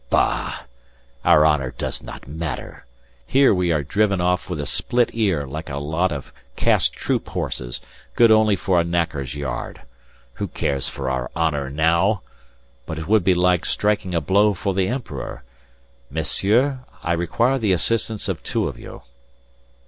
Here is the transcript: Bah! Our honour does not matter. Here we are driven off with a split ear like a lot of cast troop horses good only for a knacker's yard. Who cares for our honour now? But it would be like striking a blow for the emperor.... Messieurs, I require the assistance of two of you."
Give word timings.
Bah! 0.09 0.63
Our 1.23 1.45
honour 1.45 1.75
does 1.77 2.01
not 2.01 2.27
matter. 2.27 2.87
Here 3.27 3.53
we 3.53 3.71
are 3.71 3.83
driven 3.83 4.19
off 4.19 4.49
with 4.49 4.59
a 4.59 4.65
split 4.65 5.11
ear 5.13 5.45
like 5.45 5.69
a 5.69 5.77
lot 5.77 6.11
of 6.11 6.33
cast 6.55 6.93
troop 6.93 7.27
horses 7.27 7.79
good 8.15 8.31
only 8.31 8.55
for 8.55 8.79
a 8.79 8.83
knacker's 8.83 9.35
yard. 9.35 9.83
Who 10.41 10.47
cares 10.47 10.89
for 10.89 11.11
our 11.11 11.29
honour 11.35 11.69
now? 11.69 12.23
But 12.87 12.97
it 12.97 13.07
would 13.07 13.23
be 13.23 13.35
like 13.35 13.63
striking 13.63 14.15
a 14.15 14.21
blow 14.21 14.55
for 14.55 14.73
the 14.73 14.87
emperor.... 14.87 15.43
Messieurs, 16.09 16.77
I 17.03 17.13
require 17.13 17.59
the 17.59 17.71
assistance 17.73 18.27
of 18.27 18.41
two 18.41 18.67
of 18.67 18.79
you." 18.79 19.03